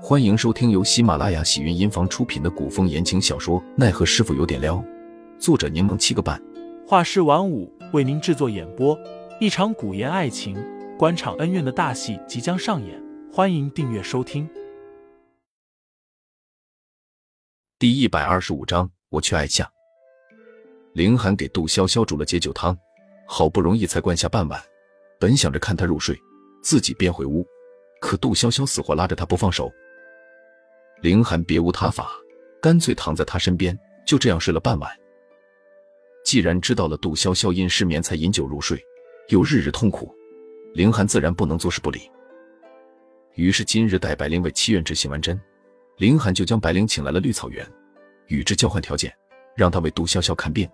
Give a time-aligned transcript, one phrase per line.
[0.00, 4.76] 欢迎收听由喜马拉雅喜云音房出品的古风言情小说《奈何师傅有点撩》，
[5.40, 6.40] 作者柠檬七个半，
[6.86, 8.96] 画师晚舞为您制作演播。
[9.40, 10.56] 一场古言爱情、
[10.96, 14.48] 官场恩怨的大戏即将上演，欢迎订阅收听。
[17.76, 19.68] 第一百二十五章，我去爱夏。
[20.92, 22.76] 凌寒给杜潇潇煮了解酒汤，
[23.26, 24.62] 好不容易才灌下半碗，
[25.18, 26.16] 本想着看他入睡，
[26.62, 27.44] 自己便回屋，
[28.00, 29.70] 可杜潇潇死活拉着他不放手。
[31.00, 32.10] 凌寒别无他法，
[32.60, 34.90] 干脆躺在他身边，就这样睡了半晚。
[36.24, 38.78] 既然知道了杜潇潇因失眠才饮酒入睡，
[39.28, 40.14] 又日日痛苦，
[40.74, 42.10] 凌寒自然不能坐视不理。
[43.34, 45.40] 于是今日带白灵为七院之行完针，
[45.98, 47.64] 凌寒就将白灵请来了绿草原，
[48.26, 49.14] 与之交换条件，
[49.56, 50.68] 让他为杜潇潇看病。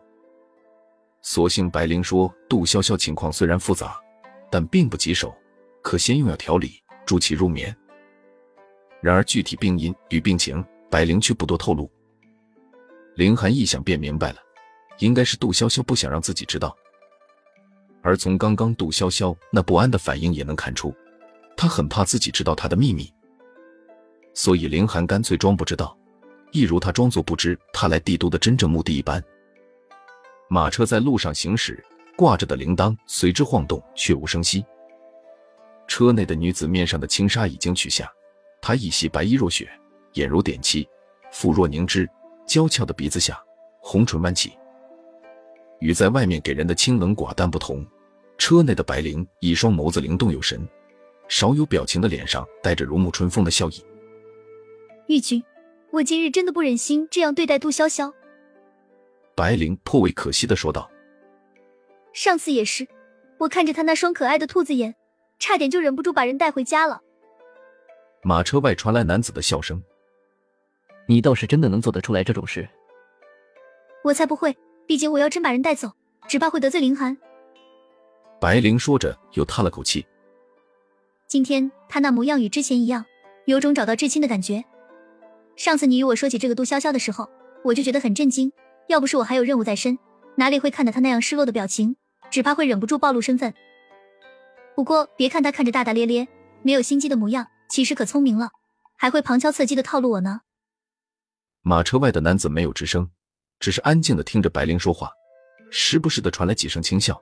[1.20, 4.00] 所幸白灵说，杜潇潇情况虽然复杂，
[4.50, 5.34] 但并不棘手，
[5.82, 7.74] 可先用药调理，助其入眠。
[9.04, 11.90] 然而具体病因与病情，白灵却不多透露。
[13.16, 14.38] 凌寒一想便明白了，
[14.98, 16.74] 应该是杜潇潇不想让自己知道。
[18.00, 20.94] 而从刚刚杜潇潇那不安的反应也能看出，
[21.54, 23.12] 他很怕自己知道他的秘密。
[24.32, 25.94] 所以凌寒干脆装不知道，
[26.50, 29.22] 一如他装作不知他来帝都的真正目的一般。
[30.48, 31.84] 马车在路上行驶，
[32.16, 34.64] 挂着的铃铛随之晃动，却无声息。
[35.86, 38.10] 车内的女子面上的轻纱已经取下。
[38.66, 39.68] 她一袭白衣若雪，
[40.14, 40.88] 眼如点漆，
[41.30, 42.08] 肤若凝脂，
[42.46, 43.38] 娇俏的鼻子下，
[43.78, 44.54] 红唇弯起。
[45.80, 47.86] 与在外面给人的清冷寡淡不同，
[48.38, 50.66] 车内的白灵一双眸子灵动有神，
[51.28, 53.84] 少有表情的脸上带着如沐春风的笑意。
[55.08, 55.44] 玉君，
[55.90, 58.10] 我今日真的不忍心这样对待杜潇潇。
[59.34, 60.90] 白灵颇为可惜的说道
[62.14, 62.88] ：“上次也是，
[63.40, 64.94] 我看着他那双可爱的兔子眼，
[65.38, 67.02] 差点就忍不住把人带回家了。”
[68.26, 69.82] 马车外传来男子的笑声
[71.06, 72.66] ：“你倒是真的能做得出来这种事？
[74.02, 74.56] 我才不会！
[74.86, 75.92] 毕竟我要真把人带走，
[76.26, 77.14] 只怕会得罪凌寒。”
[78.40, 80.06] 白灵说着，又叹了口气
[81.28, 83.04] ：“今天他那模样与之前一样，
[83.44, 84.64] 有种找到至亲的感觉。
[85.56, 87.28] 上次你与我说起这个杜潇潇的时候，
[87.62, 88.50] 我就觉得很震惊。
[88.88, 89.98] 要不是我还有任务在身，
[90.36, 91.96] 哪里会看到他那样失落的表情？
[92.30, 93.52] 只怕会忍不住暴露身份。
[94.74, 96.26] 不过别看他看着大大咧咧，
[96.62, 98.50] 没有心机的模样。”其实可聪明了，
[98.96, 100.42] 还会旁敲侧击的套路我呢。
[101.62, 103.10] 马车外的男子没有吱声，
[103.58, 105.10] 只是安静的听着白灵说话，
[105.70, 107.20] 时不时的传来几声轻笑。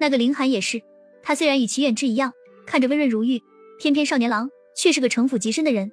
[0.00, 0.80] 那个凌寒也是，
[1.22, 2.32] 他虽然与齐远之一样，
[2.66, 3.42] 看着温润如玉，
[3.80, 5.90] 翩翩少年郎却是个城府极深的人。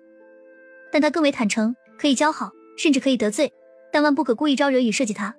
[0.91, 3.52] 但他更为坦诚，可以交好，甚至可以得罪，
[3.91, 5.35] 但万不可故意招惹与设计他。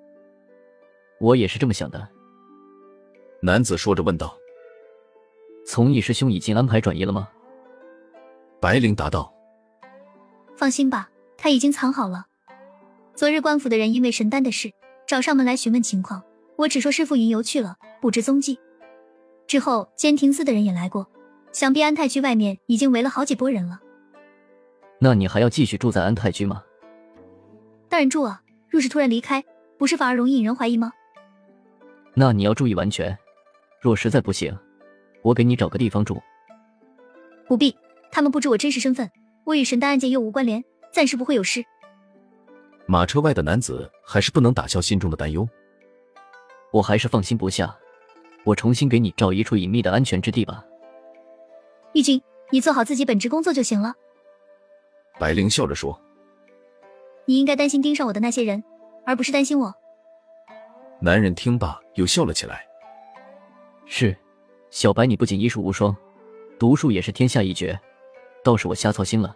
[1.19, 2.09] 我也是这么想的。
[3.41, 4.37] 男子说着问道
[5.65, 7.29] ：“从义师兄已经安排转移了吗？”
[8.59, 9.31] 白灵答道
[10.57, 12.25] ：“放心吧，他已经藏好了。
[13.13, 14.71] 昨日官府的人因为神丹的事
[15.07, 16.23] 找上门来询问情况，
[16.55, 18.59] 我只说师傅云游去了，不知踪迹。
[19.45, 21.07] 之后监亭司的人也来过，
[21.51, 23.79] 想必安泰居外面已经围了好几拨人了。
[24.99, 26.63] 那你还要继续住在安泰居吗？
[27.87, 28.41] 当然住啊！
[28.69, 29.43] 若是突然离开，
[29.77, 30.91] 不是反而容易引人怀疑吗？
[32.15, 33.15] 那你要注意完全。
[33.79, 34.57] 若实在不行，
[35.21, 36.19] 我给你找个地方住。
[37.47, 37.75] 不必。”
[38.17, 39.11] 他们不知我真实身份，
[39.43, 41.63] 我与神丹案件又无关联，暂时不会有事。
[42.87, 45.47] 马车外的男子还是不能打消心中的担忧，
[46.73, 47.77] 我还是放心不下。
[48.43, 50.65] 我重新给你找一处隐秘的安全之地吧。
[51.93, 52.19] 玉君，
[52.49, 53.93] 你做好自己本职工作就行了。
[55.19, 56.01] 白灵笑着说
[57.25, 58.63] ：“你应该担心盯上我的那些人，
[59.05, 59.71] 而不是担心我。”
[60.99, 62.65] 男人听罢又笑了起来
[63.85, 64.17] ：“是，
[64.71, 65.95] 小白，你不仅医术无双，
[66.57, 67.79] 毒术也是天下一绝。”
[68.47, 69.35] 倒是我瞎操心了。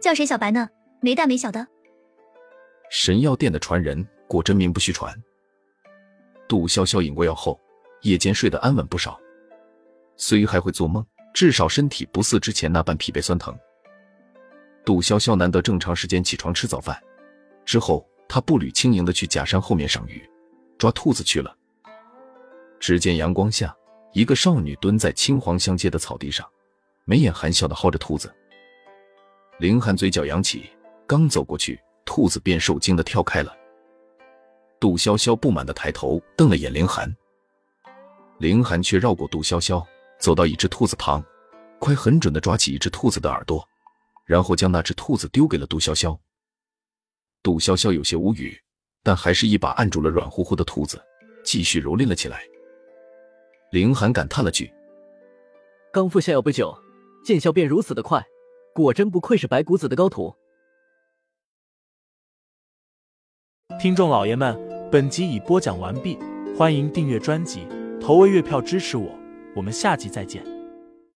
[0.00, 0.66] 叫谁小白呢？
[1.02, 1.68] 没大没小的。
[2.90, 5.14] 神药店的传人果真名不虚传。
[6.48, 7.60] 杜潇潇饮过药后，
[8.00, 9.20] 夜间睡得安稳不少，
[10.16, 13.54] 虽还会做梦，至少身体不似之前那般疲惫酸疼。
[14.82, 16.98] 杜潇潇难得正常时间起床吃早饭，
[17.66, 20.26] 之后他步履轻盈的去假山后面赏鱼，
[20.78, 21.54] 抓兔子去了。
[22.80, 23.76] 只见阳光下，
[24.14, 26.48] 一个少女蹲在青黄相接的草地上。
[27.06, 28.34] 眉眼含笑的薅着兔子，
[29.58, 30.70] 凌寒嘴角扬起，
[31.06, 33.54] 刚走过去，兔子便受惊的跳开了。
[34.80, 37.14] 杜潇潇不满的抬头瞪了眼凌寒，
[38.38, 39.84] 凌寒却绕过杜潇潇，
[40.18, 41.22] 走到一只兔子旁，
[41.78, 43.62] 快很准的抓起一只兔子的耳朵，
[44.24, 46.18] 然后将那只兔子丢给了杜潇潇。
[47.42, 48.58] 杜潇潇有些无语，
[49.02, 50.98] 但还是一把按住了软乎乎的兔子，
[51.44, 52.42] 继续蹂躏了起来。
[53.72, 54.72] 凌寒感叹了句
[55.92, 56.74] ：“刚服下药不久。”
[57.24, 58.22] 见效便如此的快，
[58.74, 60.36] 果真不愧是白骨子的高徒。
[63.80, 64.54] 听众老爷们，
[64.92, 66.18] 本集已播讲完毕，
[66.54, 67.66] 欢迎订阅专辑，
[67.98, 69.18] 投喂月票支持我，
[69.56, 70.53] 我们下集再见。